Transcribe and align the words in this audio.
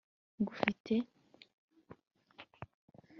ngufite 0.41 0.95